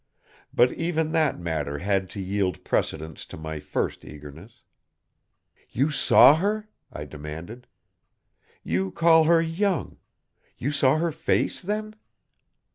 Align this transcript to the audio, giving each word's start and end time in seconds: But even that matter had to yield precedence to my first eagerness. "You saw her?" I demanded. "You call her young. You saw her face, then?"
But 0.51 0.73
even 0.73 1.11
that 1.11 1.37
matter 1.39 1.77
had 1.77 2.09
to 2.09 2.19
yield 2.19 2.63
precedence 2.63 3.23
to 3.27 3.37
my 3.37 3.59
first 3.59 4.03
eagerness. 4.03 4.63
"You 5.69 5.91
saw 5.91 6.37
her?" 6.37 6.67
I 6.91 7.05
demanded. 7.05 7.67
"You 8.63 8.89
call 8.89 9.25
her 9.25 9.43
young. 9.43 9.97
You 10.57 10.71
saw 10.71 10.97
her 10.97 11.11
face, 11.11 11.61
then?" 11.61 11.93